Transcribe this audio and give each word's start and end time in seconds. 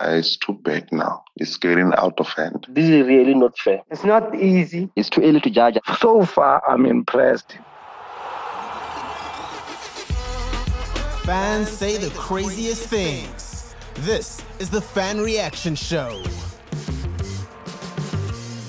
Uh, 0.00 0.16
it's 0.18 0.36
too 0.36 0.54
bad 0.54 0.88
now. 0.90 1.22
It's 1.36 1.56
getting 1.56 1.92
out 1.96 2.18
of 2.18 2.26
hand. 2.30 2.66
This 2.68 2.88
is 2.88 3.06
really 3.06 3.32
not 3.32 3.56
fair. 3.56 3.80
It's 3.92 4.02
not 4.02 4.34
easy. 4.34 4.90
It's 4.96 5.08
too 5.08 5.22
early 5.22 5.40
to 5.42 5.50
judge. 5.50 5.78
So 6.00 6.24
far, 6.24 6.60
I'm 6.68 6.84
impressed. 6.84 7.58
Fans 11.24 11.68
say 11.68 11.96
the 11.96 12.10
craziest 12.16 12.88
things. 12.88 13.76
This 13.98 14.42
is 14.58 14.68
the 14.68 14.80
Fan 14.80 15.20
Reaction 15.20 15.76
Show. 15.76 16.20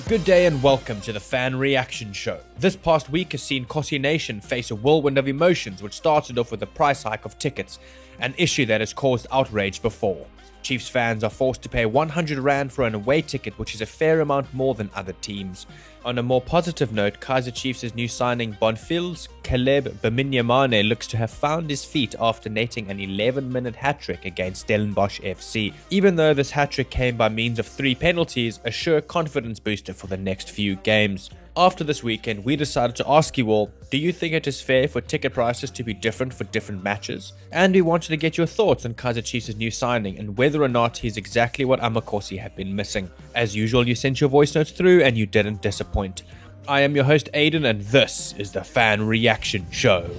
Good 0.07 0.23
day 0.23 0.45
and 0.45 0.61
welcome 0.61 1.01
to 1.01 1.11
the 1.11 1.19
Fan 1.19 1.55
Reaction 1.55 2.13
Show. 2.13 2.39
This 2.59 2.75
past 2.75 3.09
week 3.09 3.31
has 3.31 3.41
seen 3.41 3.65
Khosi 3.65 3.99
Nation 3.99 4.41
face 4.41 4.69
a 4.69 4.75
whirlwind 4.75 5.17
of 5.17 5.27
emotions, 5.27 5.81
which 5.81 5.93
started 5.93 6.37
off 6.37 6.51
with 6.51 6.59
the 6.59 6.67
price 6.67 7.01
hike 7.01 7.25
of 7.25 7.39
tickets, 7.39 7.79
an 8.19 8.35
issue 8.37 8.67
that 8.67 8.81
has 8.81 8.93
caused 8.93 9.25
outrage 9.31 9.81
before. 9.81 10.27
Chiefs 10.65 10.89
fans 10.89 11.23
are 11.23 11.29
forced 11.29 11.61
to 11.61 11.69
pay 11.69 11.85
100 11.85 12.39
Rand 12.39 12.73
for 12.73 12.87
an 12.87 12.95
away 12.95 13.21
ticket, 13.21 13.53
which 13.59 13.75
is 13.75 13.81
a 13.81 13.85
fair 13.85 14.21
amount 14.21 14.51
more 14.51 14.73
than 14.73 14.89
other 14.95 15.13
teams. 15.21 15.67
On 16.03 16.17
a 16.17 16.23
more 16.23 16.41
positive 16.41 16.91
note, 16.91 17.19
Kaizer 17.19 17.53
Chiefs' 17.53 17.93
new 17.93 18.07
signing 18.07 18.53
Bonfils 18.53 19.27
Caleb 19.43 20.01
Bimenyimana 20.01 20.87
looks 20.89 21.05
to 21.05 21.17
have 21.17 21.29
found 21.29 21.69
his 21.69 21.85
feet 21.85 22.15
after 22.19 22.49
netting 22.49 22.89
an 22.89 22.99
11 22.99 23.51
minute 23.51 23.75
hat 23.75 24.01
trick 24.01 24.25
against 24.25 24.67
Stellenbosch 24.67 25.21
FC. 25.21 25.71
Even 25.91 26.15
though 26.15 26.33
this 26.33 26.49
hat 26.49 26.71
trick 26.71 26.89
came 26.89 27.15
by 27.15 27.29
means 27.29 27.59
of 27.59 27.67
three 27.67 27.93
penalties, 27.93 28.59
a 28.63 28.71
sure 28.71 29.01
confidence 29.01 29.59
booster 29.59 29.93
for 29.93 30.07
the 30.07 30.17
next 30.17 30.49
few 30.49 30.77
games. 30.77 31.29
After 31.57 31.85
this 31.85 32.03
weekend, 32.03 32.43
we 32.43 32.57
decided 32.57 32.97
to 32.97 33.09
ask 33.09 33.37
you 33.37 33.49
all 33.49 33.71
do 33.89 33.97
you 33.97 34.11
think 34.11 34.33
it 34.33 34.45
is 34.45 34.59
fair 34.59 34.89
for 34.89 34.99
ticket 34.99 35.33
prices 35.33 35.71
to 35.71 35.83
be 35.83 35.93
different 35.93 36.33
for 36.33 36.43
different 36.43 36.83
matches? 36.83 37.31
And 37.53 37.73
we 37.73 37.81
wanted 37.81 38.09
to 38.09 38.17
get 38.17 38.37
your 38.37 38.45
thoughts 38.45 38.85
on 38.85 38.93
Kaizer 38.93 39.23
Chiefs' 39.23 39.55
new 39.55 39.71
signing 39.71 40.19
and 40.19 40.37
whether 40.37 40.61
or 40.61 40.67
not 40.67 40.97
he's 40.97 41.15
exactly 41.15 41.63
what 41.63 41.79
Amakhosi 41.79 42.37
had 42.37 42.57
been 42.57 42.75
missing. 42.75 43.09
As 43.35 43.55
usual, 43.55 43.87
you 43.87 43.95
sent 43.95 44.19
your 44.19 44.29
voice 44.29 44.53
notes 44.53 44.71
through 44.71 45.03
and 45.03 45.17
you 45.17 45.25
didn't 45.25 45.61
disappoint. 45.61 46.23
I 46.67 46.81
am 46.81 46.93
your 46.93 47.05
host, 47.05 47.29
Aidan, 47.33 47.63
and 47.63 47.81
this 47.83 48.33
is 48.37 48.51
the 48.51 48.63
Fan 48.65 49.07
Reaction 49.07 49.65
Show. 49.71 50.09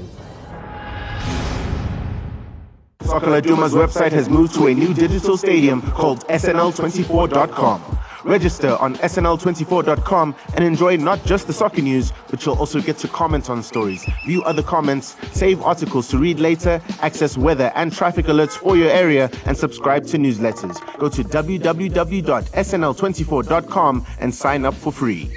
Soccer 3.03 3.27
Laduma's 3.27 3.75
website 3.75 4.13
has 4.13 4.31
moved 4.31 4.55
to 4.55 4.69
a 4.69 4.75
new 4.75 4.95
digital 4.95 5.37
stadium 5.37 5.83
called 5.83 6.27
SNL24.com. 6.29 7.99
Register 8.27 8.77
on 8.77 8.97
SNL24.com 8.97 10.35
and 10.55 10.65
enjoy 10.65 10.97
not 10.97 11.25
just 11.25 11.47
the 11.47 11.53
soccer 11.53 11.81
news, 11.81 12.13
but 12.29 12.45
you'll 12.45 12.59
also 12.59 12.81
get 12.81 12.99
to 12.99 13.07
comment 13.09 13.49
on 13.49 13.63
stories, 13.63 14.05
view 14.25 14.43
other 14.43 14.65
comments, 14.65 15.15
save 15.33 15.63
articles 15.63 16.09
to 16.09 16.19
read 16.19 16.41
later, 16.41 16.83
access 17.01 17.39
weather 17.39 17.71
and 17.77 17.93
traffic 17.93 18.27
alerts 18.27 18.57
for 18.57 18.77
your 18.77 18.91
area, 18.91 19.31
and 19.45 19.57
subscribe 19.57 20.05
to 20.07 20.19
newsletters. 20.19 20.77
Go 20.99 21.09
to 21.09 21.23
www.snl24.com 21.23 24.07
and 24.19 24.35
sign 24.35 24.65
up 24.65 24.75
for 24.75 24.93
free. 24.93 25.31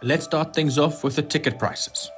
Let's 0.00 0.24
start 0.24 0.54
things 0.54 0.78
off 0.78 1.04
with 1.04 1.16
the 1.16 1.22
ticket 1.22 1.58
prices. 1.58 2.10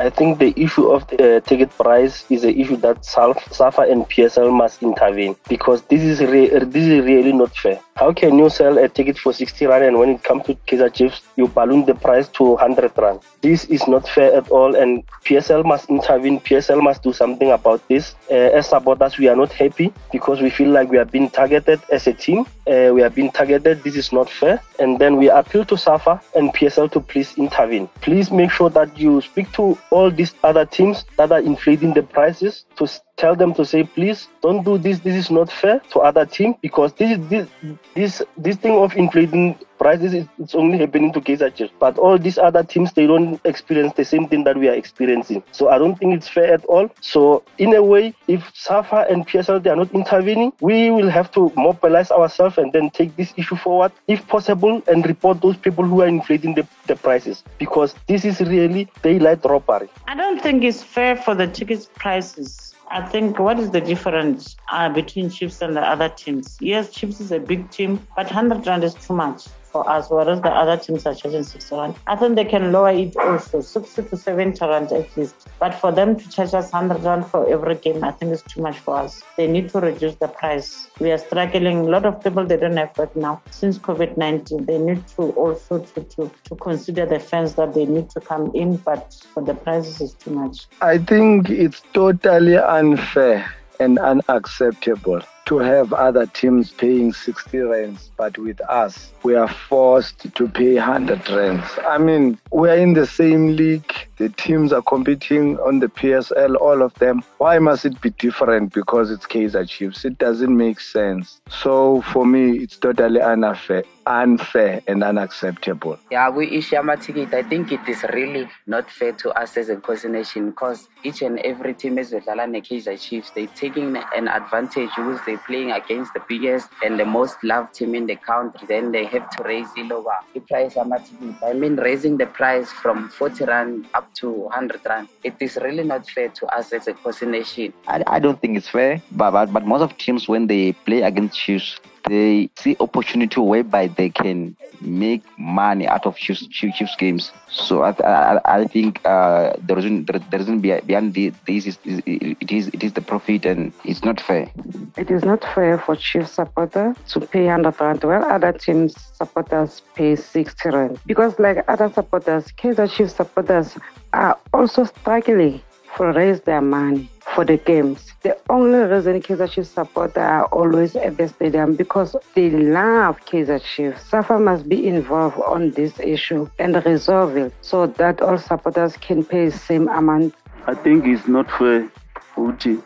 I 0.00 0.08
think 0.08 0.38
the 0.38 0.54
issue 0.56 0.90
of 0.90 1.06
the 1.08 1.36
uh, 1.36 1.40
ticket 1.40 1.68
price 1.76 2.24
is 2.30 2.42
an 2.44 2.58
issue 2.58 2.76
that 2.76 3.04
SAFA 3.04 3.82
and 3.82 4.08
PSL 4.08 4.50
must 4.50 4.82
intervene 4.82 5.36
because 5.46 5.82
this 5.82 6.00
is 6.00 6.22
re- 6.22 6.48
this 6.48 6.86
is 6.86 7.04
really 7.04 7.34
not 7.34 7.54
fair. 7.54 7.78
How 7.96 8.10
can 8.14 8.38
you 8.38 8.48
sell 8.48 8.78
a 8.78 8.88
ticket 8.88 9.18
for 9.18 9.34
60 9.34 9.66
rand 9.66 9.84
and 9.84 9.98
when 9.98 10.08
it 10.08 10.22
comes 10.24 10.46
to 10.46 10.54
Kaizer 10.66 10.88
Chiefs, 10.88 11.20
you 11.36 11.48
balloon 11.48 11.84
the 11.84 11.94
price 11.94 12.28
to 12.28 12.44
100 12.44 12.92
rand? 12.96 13.20
This 13.42 13.66
is 13.66 13.86
not 13.86 14.08
fair 14.08 14.34
at 14.34 14.48
all, 14.48 14.74
and 14.74 15.06
PSL 15.26 15.66
must 15.66 15.90
intervene. 15.90 16.40
PSL 16.40 16.82
must 16.82 17.02
do 17.02 17.12
something 17.12 17.50
about 17.50 17.86
this. 17.88 18.14
Uh, 18.30 18.56
as 18.56 18.70
supporters, 18.70 19.18
we 19.18 19.28
are 19.28 19.36
not 19.36 19.52
happy 19.52 19.92
because 20.12 20.40
we 20.40 20.48
feel 20.48 20.70
like 20.70 20.90
we 20.90 20.96
are 20.96 21.04
being 21.04 21.28
targeted 21.28 21.78
as 21.92 22.06
a 22.06 22.14
team. 22.14 22.46
Uh, 22.66 22.90
we 22.94 23.02
are 23.02 23.10
being 23.10 23.30
targeted. 23.30 23.82
This 23.82 23.96
is 23.96 24.12
not 24.12 24.30
fair, 24.30 24.62
and 24.78 24.98
then 24.98 25.16
we 25.16 25.28
appeal 25.28 25.66
to 25.66 25.76
SAFA 25.76 26.22
and 26.34 26.54
PSL 26.54 26.90
to 26.92 27.00
please 27.00 27.34
intervene. 27.36 27.86
Please 28.00 28.30
make 28.30 28.50
sure 28.50 28.70
that 28.70 28.96
you 28.98 29.20
speak 29.20 29.52
to 29.52 29.76
all 29.90 30.10
these 30.10 30.34
other 30.42 30.64
teams 30.64 31.04
that 31.16 31.32
are 31.32 31.40
inflating 31.40 31.92
the 31.94 32.02
prices 32.02 32.64
to 32.76 32.86
tell 33.20 33.36
them 33.36 33.52
to 33.52 33.64
say 33.64 33.84
please 33.84 34.28
don't 34.40 34.64
do 34.64 34.78
this. 34.78 35.00
This 35.00 35.14
is 35.14 35.30
not 35.30 35.52
fair 35.52 35.80
to 35.92 36.00
other 36.00 36.24
team 36.24 36.54
because 36.62 36.94
this 36.94 37.18
this 37.28 37.48
this 37.94 38.22
this 38.38 38.56
thing 38.56 38.76
of 38.78 38.96
inflating 38.96 39.58
prices 39.78 40.14
is 40.14 40.26
it's 40.38 40.54
only 40.54 40.78
happening 40.78 41.12
to 41.12 41.20
Kaizer 41.20 41.54
Chiefs. 41.54 41.72
But 41.78 41.98
all 41.98 42.18
these 42.18 42.38
other 42.38 42.62
teams 42.62 42.92
they 42.92 43.06
don't 43.06 43.38
experience 43.44 43.92
the 43.94 44.04
same 44.04 44.26
thing 44.26 44.44
that 44.44 44.56
we 44.56 44.68
are 44.68 44.74
experiencing. 44.74 45.42
So 45.52 45.68
I 45.68 45.76
don't 45.76 45.98
think 45.98 46.14
it's 46.14 46.28
fair 46.28 46.52
at 46.54 46.64
all. 46.64 46.88
So 47.00 47.42
in 47.58 47.74
a 47.74 47.82
way 47.82 48.14
if 48.26 48.50
SAFA 48.54 49.06
and 49.10 49.26
PSL 49.26 49.62
they 49.62 49.70
are 49.70 49.76
not 49.76 49.92
intervening 49.92 50.52
we 50.60 50.90
will 50.90 51.10
have 51.10 51.30
to 51.32 51.52
mobilize 51.56 52.10
ourselves 52.10 52.56
and 52.56 52.72
then 52.72 52.88
take 52.88 53.14
this 53.16 53.34
issue 53.36 53.56
forward 53.56 53.92
if 54.08 54.26
possible 54.28 54.82
and 54.88 55.06
report 55.06 55.42
those 55.42 55.58
people 55.58 55.84
who 55.84 56.00
are 56.00 56.08
inflating 56.08 56.54
the, 56.54 56.66
the 56.86 56.96
prices. 56.96 57.44
Because 57.58 57.94
this 58.06 58.24
is 58.24 58.40
really 58.40 58.88
daylight 59.02 59.44
robbery. 59.44 59.90
I 60.08 60.14
don't 60.14 60.40
think 60.42 60.64
it's 60.64 60.82
fair 60.82 61.16
for 61.16 61.34
the 61.34 61.46
ticket 61.46 61.86
prices 61.94 62.69
I 62.92 63.02
think 63.02 63.38
what 63.38 63.60
is 63.60 63.70
the 63.70 63.80
difference 63.80 64.56
uh, 64.72 64.88
between 64.88 65.30
Chiefs 65.30 65.62
and 65.62 65.76
the 65.76 65.80
other 65.80 66.08
teams? 66.08 66.58
Yes, 66.60 66.90
Chiefs 66.90 67.20
is 67.20 67.30
a 67.30 67.38
big 67.38 67.70
team, 67.70 68.04
but 68.16 68.26
100 68.26 68.66
Rand 68.66 68.82
is 68.82 68.94
too 68.94 69.14
much 69.14 69.46
for 69.70 69.88
us, 69.88 70.10
whereas 70.10 70.40
the 70.40 70.48
other 70.48 70.76
teams 70.76 71.06
are 71.06 71.14
charging 71.14 71.42
60 71.42 71.76
rand. 71.76 71.94
I 72.06 72.16
think 72.16 72.36
they 72.36 72.44
can 72.44 72.72
lower 72.72 72.90
it 72.90 73.16
also, 73.16 73.60
60 73.60 74.02
to 74.04 74.16
70 74.16 74.64
rand 74.64 74.92
at 74.92 75.16
least. 75.16 75.48
But 75.58 75.74
for 75.74 75.92
them 75.92 76.16
to 76.16 76.30
charge 76.30 76.54
us 76.54 76.72
100 76.72 77.02
rand 77.02 77.26
for 77.26 77.48
every 77.48 77.76
game, 77.76 78.02
I 78.04 78.12
think 78.12 78.32
it's 78.32 78.42
too 78.42 78.60
much 78.60 78.78
for 78.78 78.96
us. 78.96 79.22
They 79.36 79.46
need 79.46 79.70
to 79.70 79.80
reduce 79.80 80.16
the 80.16 80.28
price. 80.28 80.88
We 80.98 81.12
are 81.12 81.18
struggling. 81.18 81.78
A 81.78 81.90
lot 81.90 82.04
of 82.04 82.22
people, 82.22 82.44
they 82.46 82.56
don't 82.56 82.76
have 82.76 82.96
work 82.98 83.14
now. 83.16 83.42
Since 83.50 83.78
COVID-19, 83.78 84.66
they 84.66 84.78
need 84.78 85.06
to 85.08 85.22
also 85.32 85.78
to, 85.80 86.00
to, 86.02 86.30
to 86.44 86.56
consider 86.56 87.06
the 87.06 87.18
fans 87.18 87.54
that 87.54 87.74
they 87.74 87.86
need 87.86 88.10
to 88.10 88.20
come 88.20 88.50
in, 88.54 88.76
but 88.76 89.14
for 89.32 89.42
the 89.42 89.54
prices, 89.54 90.00
is 90.00 90.14
too 90.14 90.30
much. 90.30 90.66
I 90.80 90.98
think 90.98 91.50
it's 91.50 91.82
totally 91.92 92.56
unfair 92.56 93.52
and 93.78 93.98
unacceptable 93.98 95.22
to 95.50 95.58
have 95.58 95.92
other 95.92 96.26
teams 96.26 96.70
paying 96.70 97.12
60 97.12 97.58
rands, 97.58 98.12
but 98.16 98.38
with 98.38 98.60
us, 98.70 99.10
we 99.24 99.34
are 99.34 99.48
forced 99.48 100.32
to 100.32 100.46
pay 100.46 100.76
100 100.76 101.28
rands. 101.28 101.68
I 101.88 101.98
mean, 101.98 102.38
we 102.52 102.70
are 102.70 102.76
in 102.76 102.92
the 102.94 103.04
same 103.04 103.56
league. 103.56 103.92
The 104.18 104.28
teams 104.28 104.72
are 104.72 104.82
competing 104.82 105.58
on 105.58 105.80
the 105.80 105.88
PSL, 105.88 106.54
all 106.60 106.82
of 106.82 106.94
them. 107.00 107.24
Why 107.38 107.58
must 107.58 107.84
it 107.84 108.00
be 108.00 108.10
different 108.10 108.72
because 108.74 109.10
it's 109.10 109.26
Kaizer 109.26 109.68
Chiefs? 109.68 110.04
It 110.04 110.18
doesn't 110.18 110.56
make 110.56 110.78
sense. 110.78 111.40
So 111.48 112.02
for 112.12 112.24
me, 112.24 112.58
it's 112.58 112.76
totally 112.76 113.20
unfair, 113.20 113.82
unfair 114.10 114.82
and 114.88 115.04
unacceptable. 115.04 115.98
Yeah, 116.10 116.28
we 116.30 116.50
issue 116.50 116.76
a 116.76 116.96
ticket. 116.96 117.32
I 117.32 117.42
think 117.42 117.70
it 117.70 117.86
is 117.88 118.02
really 118.12 118.48
not 118.66 118.90
fair 118.90 119.12
to 119.12 119.30
us 119.30 119.56
as 119.56 119.68
a 119.68 119.76
Khosi 119.76 120.10
Nation 120.10 120.50
because 120.50 120.88
each 121.04 121.22
and 121.22 121.38
every 121.40 121.74
team 121.74 121.96
is 121.96 122.12
with 122.12 122.24
Lalane 122.26 122.60
Kaizer 122.66 123.00
Chiefs. 123.00 123.30
They're 123.30 123.46
taking 123.46 123.96
an 124.16 124.26
advantage 124.26 124.90
because 124.96 125.20
they're 125.24 125.38
playing 125.38 125.70
against 125.70 126.12
the 126.14 126.22
biggest 126.28 126.68
and 126.82 126.98
the 126.98 127.04
most 127.04 127.36
loved 127.44 127.74
team 127.74 127.94
in 127.94 128.06
the 128.06 128.16
country. 128.16 128.66
Then 128.66 128.90
they 128.90 129.04
have 129.06 129.30
to 129.36 129.44
raise 129.44 129.72
the 129.74 129.84
lower 129.84 130.16
the 130.34 130.40
price 130.40 130.76
of 130.76 130.88
ticket. 130.88 131.36
I 131.44 131.52
mean, 131.52 131.76
raising 131.76 132.16
the 132.16 132.26
price 132.26 132.70
from 132.72 133.08
40 133.10 133.44
rand 133.44 133.86
up 133.94 134.12
to 134.14 134.30
100 134.30 134.80
rand. 134.86 135.08
It 135.22 135.36
is 135.40 135.56
really 135.62 135.84
not 135.84 136.08
fair 136.08 136.28
to 136.28 136.46
us 136.46 136.72
as 136.72 136.88
a 136.88 136.94
Khosi 136.94 137.28
Nation. 137.28 137.72
I, 137.86 138.02
I 138.06 138.18
don't 138.18 138.40
think 138.40 138.56
it's 138.56 138.68
fair, 138.68 139.00
but, 139.12 139.30
but, 139.30 139.52
but 139.52 139.66
most 139.66 139.82
of 139.82 139.96
teams, 139.98 140.28
when 140.28 140.48
they 140.48 140.72
play 140.72 141.02
against 141.02 141.38
Chiefs, 141.38 141.78
they 142.04 142.50
see 142.56 142.76
opportunity 142.80 143.40
whereby 143.40 143.88
they 143.88 144.10
can 144.10 144.56
make 144.80 145.22
money 145.38 145.86
out 145.86 146.06
of 146.06 146.16
Chiefs, 146.16 146.46
Chiefs 146.48 146.96
games. 146.96 147.32
So 147.50 147.82
I, 147.82 147.90
I, 148.02 148.40
I 148.44 148.66
think 148.66 149.04
uh, 149.04 149.52
the 149.66 149.76
reason 149.76 150.04
the, 150.06 150.38
reason 150.38 150.60
behind 150.60 151.14
this 151.14 151.34
is, 151.46 151.78
is 151.84 152.02
it 152.06 152.50
is 152.50 152.68
it 152.68 152.82
is 152.82 152.92
the 152.92 153.02
profit 153.02 153.44
and 153.44 153.72
it's 153.84 154.04
not 154.04 154.20
fair. 154.20 154.50
It 154.96 155.10
is 155.10 155.24
not 155.24 155.44
fair 155.54 155.78
for 155.78 155.96
Chiefs 155.96 156.32
supporters 156.32 156.96
to 157.08 157.20
pay 157.20 157.46
100 157.46 157.80
rand 157.80 158.04
while 158.04 158.24
other 158.24 158.52
teams 158.52 158.94
supporters 159.12 159.82
pay 159.94 160.16
60 160.16 160.68
rand 160.70 161.00
because 161.06 161.38
like 161.38 161.64
other 161.68 161.90
supporters, 161.92 162.46
Kaizer 162.52 162.90
Chiefs 162.90 163.14
supporters 163.14 163.76
are 164.12 164.38
also 164.52 164.84
struggling 164.84 165.60
for 165.96 166.12
raise 166.12 166.40
their 166.42 166.60
money 166.60 167.10
for 167.34 167.44
the 167.44 167.56
games. 167.56 168.12
The 168.22 168.36
only 168.50 168.78
reason 168.80 169.22
Kaizer 169.22 169.50
Chiefs 169.50 169.70
supporters 169.70 170.16
are 170.16 170.44
always 170.46 170.96
at 170.96 171.16
the 171.16 171.28
stadium 171.28 171.74
because 171.74 172.14
they 172.34 172.50
love 172.50 173.20
Kaizer 173.24 173.62
Chiefs. 173.62 174.02
SAFA 174.10 174.38
must 174.38 174.68
be 174.68 174.86
involved 174.86 175.38
on 175.46 175.70
this 175.70 175.98
issue 176.00 176.48
and 176.58 176.84
resolve 176.84 177.36
it 177.36 177.52
so 177.62 177.86
that 177.86 178.20
all 178.20 178.38
supporters 178.38 178.96
can 178.96 179.24
pay 179.24 179.46
the 179.46 179.56
same 179.56 179.88
amount. 179.88 180.34
I 180.66 180.74
think 180.74 181.06
it's 181.06 181.26
not 181.28 181.50
fair 181.50 181.88
ukuthi 182.36 182.82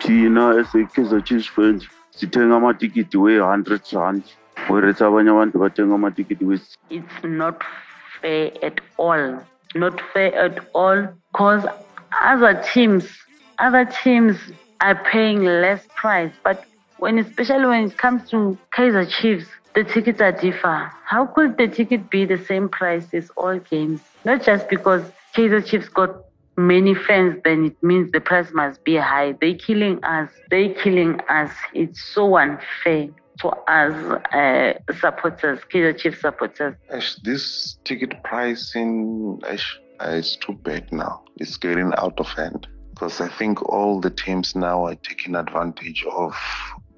thina 0.00 0.58
as 0.60 0.74
a 0.74 0.84
Kaizer 0.94 1.24
Chiefs 1.24 1.46
fans 1.46 1.86
sithenga 2.16 2.56
amatikiti 2.60 3.16
we-100 3.16 3.92
rand 4.00 4.22
whereas 4.68 4.98
abanye 5.00 5.30
abantu 5.34 5.58
bathenga 5.64 5.94
amatikiti 5.94 6.44
we 6.44 6.60
It's 6.90 7.24
not 7.24 7.62
fair 8.20 8.52
at 8.62 8.80
all. 8.96 9.44
Not 9.74 10.00
fair 10.12 10.34
at 10.34 10.66
all 10.74 11.08
because 11.30 11.66
other 12.22 12.54
teams 12.72 13.04
other 13.58 13.84
teams 13.84 14.36
are 14.80 14.94
paying 15.04 15.44
less 15.44 15.86
price, 15.96 16.32
but 16.44 16.64
when 16.98 17.18
especially 17.18 17.66
when 17.66 17.84
it 17.84 17.98
comes 17.98 18.28
to 18.30 18.58
Kaizer 18.72 19.08
Chiefs, 19.08 19.46
the 19.74 19.84
tickets 19.84 20.20
are 20.20 20.32
differ. 20.32 20.90
How 21.04 21.26
could 21.26 21.56
the 21.56 21.68
ticket 21.68 22.10
be 22.10 22.24
the 22.24 22.38
same 22.44 22.68
price 22.68 23.12
as 23.12 23.30
all 23.36 23.58
games? 23.58 24.00
Not 24.24 24.42
just 24.42 24.68
because 24.68 25.02
Kaizer 25.34 25.64
Chiefs 25.64 25.88
got 25.88 26.10
many 26.56 26.94
fans, 26.94 27.40
then 27.44 27.66
it 27.66 27.82
means 27.82 28.10
the 28.10 28.20
price 28.20 28.50
must 28.52 28.82
be 28.84 28.96
high. 28.96 29.32
They 29.40 29.54
killing 29.54 30.02
us. 30.04 30.30
They 30.50 30.70
killing 30.70 31.20
us. 31.28 31.52
It's 31.74 32.00
so 32.14 32.36
unfair 32.36 33.08
to 33.40 33.48
us 33.48 34.20
uh, 34.32 34.72
supporters, 34.98 35.60
Kaizer 35.72 35.96
Chiefs 35.96 36.20
supporters. 36.20 36.74
This 37.22 37.78
ticket 37.84 38.22
pricing 38.24 39.40
is 40.00 40.36
too 40.36 40.54
bad 40.54 40.92
now. 40.92 41.22
It's 41.36 41.56
getting 41.56 41.92
out 41.96 42.18
of 42.18 42.26
hand 42.26 42.66
because 42.98 43.20
I 43.20 43.28
think 43.28 43.62
all 43.68 44.00
the 44.00 44.10
teams 44.10 44.56
now 44.56 44.86
are 44.86 44.96
taking 44.96 45.36
advantage 45.36 46.04
of 46.10 46.34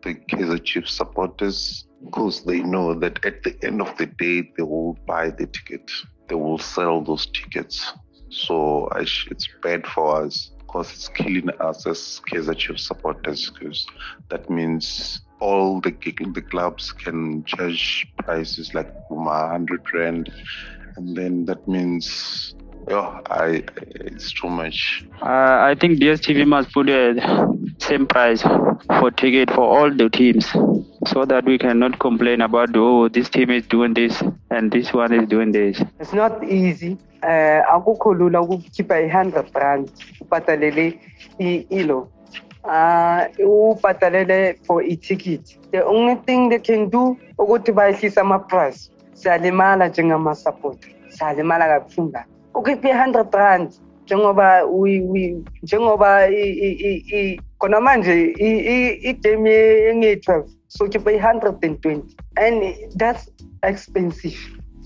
the 0.03 0.15
Kaizer 0.15 0.65
Chiefs 0.65 0.95
supporters. 0.95 1.85
Because 2.03 2.43
they 2.43 2.61
know 2.61 2.99
that 2.99 3.23
at 3.27 3.43
the 3.43 3.55
end 3.63 3.83
of 3.83 3.95
the 3.99 4.07
day 4.07 4.51
they 4.57 4.63
will 4.63 4.97
buy 5.07 5.29
the 5.29 5.47
ticket, 5.47 5.91
they 6.29 6.35
will 6.35 6.57
sell 6.57 7.03
those 7.03 7.27
tickets. 7.27 7.93
So 8.31 8.89
it's 8.97 9.47
bad 9.63 9.87
for 9.87 10.25
us. 10.25 10.53
Because 10.61 10.91
it's 10.91 11.09
killing 11.09 11.51
us 11.61 11.87
as 11.87 12.23
Kaizer 12.33 12.57
Chiefs 12.57 12.87
supporters 12.87 13.51
because 13.51 13.87
that 14.31 14.49
means 14.49 15.21
all 15.39 15.83
the 15.83 15.91
the 15.91 16.43
clubs 16.43 16.93
can 16.93 17.45
charge 17.45 18.07
prices 18.17 18.73
like 18.73 18.91
Puma 19.09 19.49
100 19.51 19.83
rand. 19.93 20.33
And 20.97 21.15
then 21.15 21.45
that 21.45 21.69
means 21.69 22.55
yeah, 22.91 23.21
I 23.31 23.63
it's 23.77 24.33
too 24.33 24.49
much. 24.49 25.05
Uh, 25.23 25.71
I 25.71 25.77
think 25.79 26.01
DSTV 26.01 26.47
must 26.47 26.73
put 26.73 26.87
the 26.87 27.05
same 27.79 28.07
price 28.07 28.43
for 28.43 29.11
ticket 29.13 29.51
for 29.51 29.65
all 29.79 29.91
the 29.91 30.09
teams, 30.11 30.47
so 31.07 31.25
that 31.25 31.45
we 31.45 31.57
cannot 31.59 31.99
complain 32.01 32.41
about 32.41 32.71
oh 32.75 33.09
this 33.09 33.31
team 33.31 33.51
is 33.51 33.67
doing 33.67 33.95
this 33.95 34.23
and 34.51 34.73
this 34.73 34.93
one 34.93 35.13
is 35.13 35.29
doing 35.29 35.53
this. 35.53 35.81
It's 36.01 36.13
not 36.13 36.43
easy. 36.45 36.99
Uh, 37.23 37.63
akukho 37.75 38.19
lula 38.19 38.41
ukukhipha 38.41 39.05
i-hundred 39.07 39.51
rand 39.55 39.91
ubhatalele 40.23 40.99
ilo 41.71 42.09
uh, 42.65 43.27
ubhatalele 43.39 44.57
for 44.67 44.83
i-ticket 44.83 45.59
the 45.71 45.85
only 45.85 46.15
thing 46.27 46.49
they 46.49 46.59
can 46.59 46.89
do 46.89 47.17
ukuthi 47.39 47.73
bayehlisa 47.73 48.21
ama-price 48.21 48.91
siyalimala 49.13 49.89
njengama-supporter 49.89 50.91
siyalimala 51.09 51.69
kabuhlungu 51.69 52.13
kabi 52.13 52.40
ukhiphe 52.55 52.89
i-hundred 52.89 53.35
rand 53.35 53.73
njengoba 54.05 54.63
njengoba 55.63 56.29
khona 57.59 57.81
manje 57.81 58.35
igame 59.11 59.55
engiyi-twelve 59.91 60.49
sokhipha 60.69 61.13
i-hundred 61.13 61.65
and 61.65 61.83
twenty. 61.83 62.17
And 62.37 62.75
that's 62.97 63.29
expensive. 63.63 64.39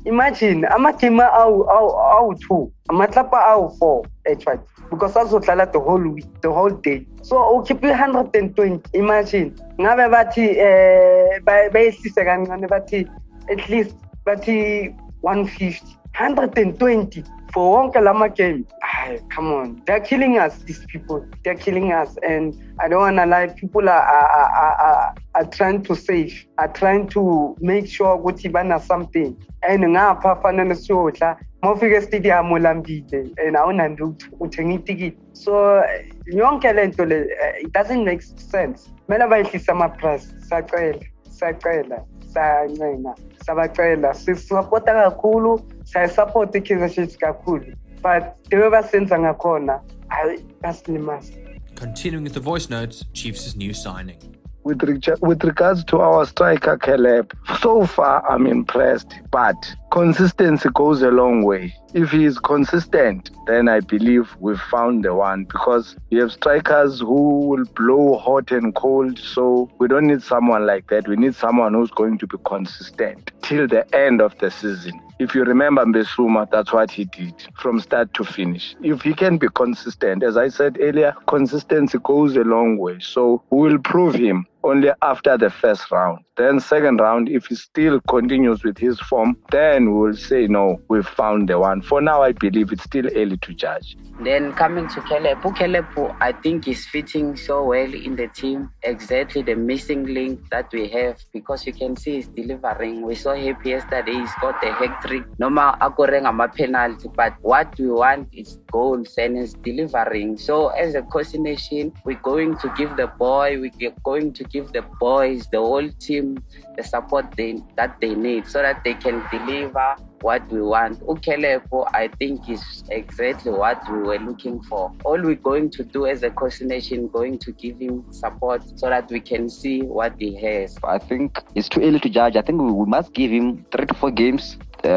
Imagine 0.05 0.67
amagame 0.67 1.23
awu-two 1.23 2.71
amatlapa 2.91 3.39
awu-four 3.49 4.05
actually 4.31 4.61
because 4.91 5.15
azodlala 5.15 5.73
the 5.73 5.81
whole 5.81 6.09
week 6.09 6.27
the 6.43 6.53
whole 6.53 6.71
day. 6.71 7.07
So 7.23 7.37
ukhiphe 7.37 7.85
i-hundred 7.85 8.37
and 8.37 8.55
twenty 8.57 8.99
imagine. 8.99 9.57
Ngabe 9.79 10.09
bathi 10.11 10.51
um 10.61 11.45
bayehlise 11.45 12.25
kancane 12.25 12.69
bathi 12.69 13.09
at 13.51 13.69
least 13.71 13.97
bathi 14.27 14.95
one 15.23 15.47
fifty. 15.47 15.97
Hundred 16.15 16.57
and 16.59 16.79
twenty 16.79 17.25
for 17.55 17.79
wonke 17.79 18.03
lama 18.03 18.29
game 18.29 18.67
ay 18.83 19.21
come 19.29 19.53
on. 19.53 19.83
They're 19.87 20.01
killing 20.01 20.39
us 20.39 20.59
these 20.65 20.85
people. 20.87 21.25
They're 21.45 21.55
killing 21.55 21.93
us. 21.93 22.17
And 22.29 22.53
i 22.81 22.89
don't 22.89 23.01
want 23.01 23.17
to 23.17 23.27
lie 23.27 23.47
people 23.47 23.89
are, 23.89 24.03
are, 24.03 24.29
are, 24.29 24.75
are, 24.87 25.15
are 25.37 25.45
trying 25.45 25.85
to 25.85 25.95
save 25.95 26.47
are 26.59 26.73
trying 26.81 27.07
to 27.11 27.57
make 27.61 27.87
sure 27.87 28.19
ukuthi 28.19 28.53
bana 28.53 28.81
something. 28.81 29.37
And 29.63 29.85
ngapha 29.85 30.43
fanele 30.43 30.75
siyodla 30.75 31.39
mawufika 31.63 31.97
estadium 31.97 32.53
ulambile 32.53 33.31
and 33.47 33.57
awunandutho 33.57 34.27
uthenga 34.41 34.75
itikiti 34.75 35.17
so 35.33 35.83
yonke 36.27 36.73
le 36.75 36.87
nto 36.87 37.05
le 37.05 37.27
it 37.61 37.73
doesn't 37.73 38.05
make 38.05 38.23
sense. 38.23 38.91
Kumele 39.07 39.29
bayehlise 39.29 39.69
ama-price 39.73 40.27
sacela 40.49 41.05
sacela 41.31 42.05
sayancena 42.27 43.15
sabacela. 43.47 44.15
Sisapota 44.15 44.95
kakhulu 44.95 45.61
siyayisapota 45.85 46.59
i-kaizer 46.59 46.91
chiefs 46.91 47.19
kakhulu 47.19 47.65
but 48.03 48.25
the 48.51 48.57
way 48.57 48.71
basenza 48.71 49.19
ngakhona 49.19 49.81
hayi 50.09 50.45
basilimaza 50.63 51.33
Continuing 51.75 52.23
with 52.23 52.35
the 52.35 52.41
voice 52.41 52.71
notes, 52.71 53.05
Chiefs' 53.15 53.57
new 53.57 53.75
signing. 53.75 54.37
With, 54.63 54.81
reg- 54.85 55.19
with 55.21 55.43
regards 55.43 55.83
to 55.87 56.01
our 56.01 56.25
striker 56.25 56.79
Caleb, 56.79 57.37
so 57.61 57.85
far 57.85 58.25
I'm 58.31 58.47
impressed, 58.47 59.13
but 59.33 59.57
consistency 59.91 60.69
goes 60.73 61.03
a 61.03 61.11
long 61.11 61.43
way. 61.43 61.75
If 61.93 62.13
he 62.13 62.25
is 62.27 62.39
consistent, 62.39 63.33
then 63.49 63.69
I 63.69 63.81
believe 63.81 64.35
we've 64.39 64.61
found 64.71 65.05
the 65.05 65.15
one 65.15 65.45
because 65.45 65.97
we 66.11 66.19
have 66.19 66.31
strikers 66.31 67.01
who 67.01 67.41
will 67.49 67.65
blow 67.75 68.19
hot 68.19 68.53
and 68.53 68.73
cold. 68.75 69.19
So 69.19 69.69
we 69.81 69.89
don't 69.89 70.07
need 70.07 70.23
someone 70.23 70.65
like 70.65 70.87
that. 70.91 71.09
We 71.09 71.17
need 71.17 71.35
someone 71.35 71.75
who's 71.75 71.91
going 71.91 72.19
to 72.19 72.27
be 72.29 72.39
consistent 72.47 73.33
till 73.43 73.67
the 73.67 73.85
end 73.95 74.21
of 74.23 74.39
the 74.39 74.51
season. 74.51 75.01
If 75.19 75.35
you 75.35 75.45
remember 75.45 75.85
Mbesuma, 75.85 76.51
that's 76.51 76.73
what 76.73 76.91
he 76.91 77.05
did 77.05 77.35
from 77.57 77.79
start 77.81 78.13
to 78.15 78.25
finish. 78.25 78.75
If 78.83 79.03
he 79.03 79.15
can 79.15 79.39
be 79.39 79.49
consistent, 79.55 80.25
as 80.25 80.37
I 80.37 80.49
said 80.49 80.77
earlier, 80.81 81.15
consistency 81.29 81.99
goes 82.03 82.37
a 82.37 82.41
long 82.41 82.79
way. 82.79 82.99
So 83.01 83.43
we 83.51 83.69
will 83.69 83.79
prove 83.79 84.15
him 84.17 84.47
only 84.65 84.91
after 85.03 85.37
the 85.37 85.51
first 85.51 85.91
round. 85.91 86.25
Then 86.37 86.59
second 86.59 87.01
round, 87.01 87.29
if 87.29 87.47
he 87.47 87.55
still 87.55 88.01
continues 88.09 88.65
with 88.65 88.77
his 88.77 88.99
form, 88.99 89.37
then 89.53 89.93
we 89.93 90.09
will 90.09 90.17
say 90.17 90.49
no, 90.49 90.81
we've 90.89 91.07
found 91.07 91.49
the 91.49 91.61
one. 91.61 91.81
For 91.83 92.01
now, 92.01 92.23
I 92.23 92.33
believe 92.33 92.73
it's 92.73 92.83
still 92.83 93.07
early 93.15 93.37
to 93.37 93.55
judge. 93.55 93.97
Then 94.21 94.53
coming 94.55 94.89
to 94.89 95.01
Caleb, 95.03 95.43
Caleb, 95.57 95.87
I 96.21 96.33
think 96.33 96.67
is 96.67 96.87
fitting 96.87 97.37
so 97.37 97.65
well 97.65 97.93
in 97.93 98.17
the 98.17 98.29
team. 98.29 98.71
Exactly 98.83 99.43
the 99.43 99.55
missing 99.55 100.07
link 100.07 100.41
that 100.51 100.73
we 100.73 100.89
have 100.89 101.19
because 101.33 101.67
you 101.67 101.73
can 101.73 101.97
see 101.97 102.17
he's 102.17 102.29
delivering. 102.29 103.03
We 103.03 103.15
saw 103.17 103.35
him 103.35 103.57
yesterday. 103.65 104.15
He's 104.15 104.35
got 104.41 104.63
a 104.65 104.73
hat 104.73 105.03
trick. 105.03 105.25
Normal 105.39 105.75
akoreng 105.81 106.27
ama 106.27 106.49
penalty, 106.49 107.11
but 107.15 107.35
what 107.43 107.79
we 107.79 107.91
want 107.91 108.29
is 108.33 108.59
goals 108.71 109.15
and 109.19 109.37
he's 109.37 109.55
delivering. 109.55 110.39
So 110.39 110.69
as 110.69 110.95
a 110.95 111.03
coordination, 111.03 111.93
we're 112.05 112.23
going 112.23 112.57
to 112.59 112.73
give 112.77 112.97
the 112.97 113.09
boy, 113.09 113.59
we're 113.61 113.95
going 114.05 114.33
to 114.33 114.45
give 114.55 114.73
the 114.73 114.83
boys, 115.01 115.49
the 115.51 115.59
whole 115.59 115.89
team, 116.07 116.39
the 116.77 116.85
support 116.85 117.27
they, 117.37 117.61
that 117.77 117.97
they 118.01 118.15
need 118.15 118.47
so 118.47 118.63
that 118.63 118.85
they 118.85 118.95
can 118.95 119.23
deliver 119.33 119.97
what 120.21 120.49
we 120.51 120.63
want. 120.63 121.01
Ukelepo, 121.01 121.87
I 121.93 122.09
think, 122.21 122.49
is 122.49 122.63
exactly 122.91 123.51
what 123.51 123.83
we 123.91 123.99
were 123.99 124.19
looking 124.19 124.63
for. 124.63 124.93
All 125.05 125.21
we're 125.21 125.35
going 125.35 125.71
to 125.71 125.83
do 125.83 126.07
as 126.07 126.23
a 126.23 126.31
coordination, 126.31 127.09
going 127.09 127.39
to 127.41 127.53
give 127.53 127.81
him 127.81 128.05
support 128.13 128.63
so 128.79 128.89
that 128.89 129.11
we 129.11 129.21
can 129.21 129.51
see 129.51 129.83
what 129.83 130.15
he 130.19 130.31
has. 130.41 130.79
I 130.85 130.99
think 130.99 131.43
it's 131.57 131.69
too 131.69 131.83
early 131.83 131.99
to 132.01 132.09
judge. 132.09 132.37
I 132.37 132.43
think 132.43 132.63
we 132.63 132.87
must 132.87 133.13
give 133.13 133.33
him 133.33 133.67
three 133.73 133.87
to 133.87 133.95
four 133.95 134.13
games. 134.13 134.57
Uh, 134.85 134.89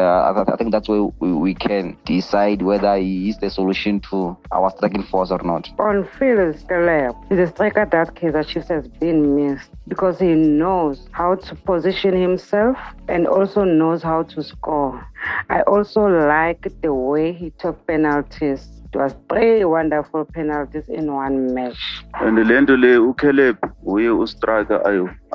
I, 0.46 0.52
I 0.52 0.56
think 0.56 0.72
that's 0.72 0.88
where 0.88 1.04
we, 1.18 1.32
we 1.32 1.54
can 1.54 1.96
decide 2.04 2.62
whether 2.62 2.96
he 2.96 3.30
is 3.30 3.38
the 3.38 3.50
solution 3.50 4.00
to 4.10 4.36
our 4.52 4.70
striking 4.70 5.02
force 5.04 5.30
or 5.30 5.40
not. 5.42 5.68
On 5.78 6.06
field, 6.18 6.56
Caleb 6.68 7.16
is 7.30 7.38
a 7.38 7.46
striker 7.46 7.86
that 7.86 8.14
Kaizer 8.14 8.46
Chiefs 8.46 8.68
has 8.68 8.86
been 8.86 9.34
missed 9.34 9.70
because 9.86 10.18
he 10.18 10.34
knows 10.34 11.08
how 11.12 11.36
to 11.36 11.54
position 11.54 12.14
himself 12.20 12.76
and 13.08 13.26
also 13.26 13.64
knows 13.64 14.02
how 14.02 14.24
to 14.24 14.42
score. 14.42 15.06
I 15.48 15.62
also 15.62 16.02
like 16.02 16.66
the 16.82 16.92
way 16.92 17.32
he 17.32 17.50
took 17.50 17.86
penalties. 17.86 18.77
It 18.90 18.96
was 18.96 19.14
three 19.28 19.64
wonderful 19.64 20.24
penalties 20.24 20.88
in 20.88 21.12
one 21.12 21.52
match. 21.54 21.78
and 22.20 22.38
le 22.48 22.60
nto 22.60 22.76
le 22.84 22.92
ucaleb 23.10 23.56
uye 23.86 24.10
ustrike 24.10 24.76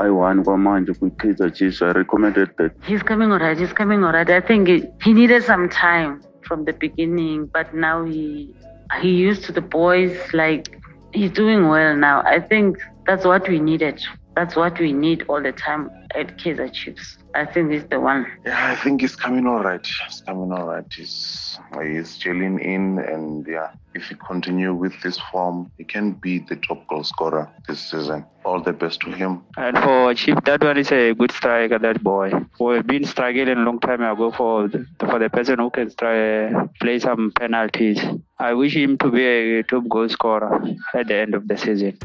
ayi-one 0.01 0.43
kwamanje 0.43 0.93
kwi-kaizer 0.99 1.49
chiefs 1.53 1.81
i 1.81 1.91
recommended 1.93 2.49
that 2.57 2.71
He's 2.81 3.03
coming 3.03 3.31
alright. 3.31 3.57
He's 3.59 3.73
coming 3.73 4.03
alright. 4.03 4.29
I 4.29 4.41
think 4.41 4.67
he, 4.67 4.83
he 5.03 5.13
needed 5.13 5.43
some 5.43 5.69
time 5.69 6.21
from 6.47 6.65
the 6.65 6.73
beginning, 6.73 7.45
but 7.53 7.73
now 7.75 8.03
he 8.03 8.55
he 9.01 9.09
used 9.29 9.43
to 9.45 9.51
the 9.51 9.61
boys. 9.61 10.17
Like 10.33 10.79
he's 11.13 11.31
doing 11.31 11.67
well 11.67 11.95
now. 11.95 12.21
I 12.25 12.39
think 12.39 12.77
that's 13.05 13.25
what 13.25 13.47
we 13.47 13.59
needed. 13.59 14.01
That's 14.35 14.55
what 14.55 14.79
we 14.79 14.93
need 14.93 15.25
all 15.29 15.41
the 15.41 15.51
time 15.51 15.91
at 16.15 16.37
Kaizer 16.37 16.71
Chiefs. 16.73 17.17
I 17.35 17.45
think 17.45 17.71
he's 17.71 17.85
the 17.85 17.99
one. 17.99 18.25
Yeah, 18.45 18.71
I 18.71 18.75
think 18.75 19.01
he's 19.01 19.15
coming 19.15 19.45
all 19.45 19.63
right. 19.63 19.85
He's 19.85 20.21
coming 20.21 20.51
all 20.51 20.67
right. 20.67 20.85
He's 20.91 21.59
he's 21.81 22.17
chilling 22.17 22.59
in, 22.59 22.99
and 22.99 23.45
yeah, 23.47 23.71
if 23.93 24.09
he 24.09 24.15
continue 24.15 24.73
with 24.73 24.93
this 25.01 25.19
form, 25.31 25.71
he 25.77 25.83
can 25.83 26.13
be 26.13 26.39
the 26.39 26.55
top 26.57 26.85
goal 26.87 27.03
scorer 27.03 27.51
this 27.67 27.79
season. 27.91 28.25
All 28.43 28.61
the 28.61 28.73
best 28.73 29.01
to 29.01 29.11
him. 29.11 29.43
And 29.57 29.77
for 29.77 30.13
Chief, 30.15 30.35
that 30.45 30.63
one 30.63 30.77
is 30.77 30.91
a 30.91 31.13
good 31.13 31.31
striker, 31.31 31.79
that 31.79 32.03
boy. 32.03 32.31
We've 32.59 32.85
been 32.85 33.05
struggling 33.05 33.49
a 33.49 33.55
long 33.55 33.79
time 33.79 34.01
ago 34.01 34.31
for 34.31 34.67
the, 34.67 34.85
for 34.99 35.17
the 35.17 35.29
person 35.29 35.59
who 35.59 35.69
can 35.69 35.93
try, 35.95 36.51
play 36.81 36.99
some 36.99 37.31
penalties. 37.39 37.99
I 38.39 38.53
wish 38.53 38.75
him 38.75 38.97
to 38.97 39.09
be 39.09 39.25
a 39.25 39.63
top 39.63 39.87
goal 39.87 40.09
scorer 40.09 40.61
at 40.93 41.07
the 41.07 41.15
end 41.15 41.35
of 41.35 41.47
the 41.47 41.57
season. 41.57 41.97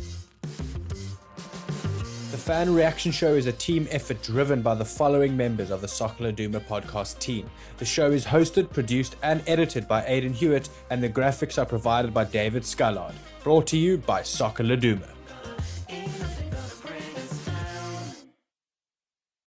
Fan 2.49 2.75
Reaction 2.75 3.13
Show 3.13 3.35
is 3.35 3.45
a 3.45 3.53
team 3.53 3.87
effort 3.91 4.23
driven 4.23 4.63
by 4.63 4.75
the 4.75 4.83
following 4.83 5.37
members 5.37 5.71
of 5.71 5.83
the 5.83 5.87
Soccer 5.87 6.33
Laduma 6.33 6.61
podcast 6.61 7.19
team. 7.19 7.45
The 7.77 7.85
show 7.85 8.11
is 8.11 8.25
hosted, 8.25 8.73
produced, 8.73 9.17
and 9.23 9.43
edited 9.47 9.87
by 9.87 10.03
Aidan 10.07 10.33
Hewitt, 10.33 10.71
and 10.89 11.03
the 11.03 11.11
graphics 11.11 11.61
are 11.61 11.67
provided 11.67 12.15
by 12.15 12.25
David 12.25 12.63
Scullard. 12.63 13.13
Brought 13.45 13.67
to 13.67 13.77
you 13.77 13.99
by 13.99 14.23
Soccer 14.23 14.65
Laduma. 14.65 15.18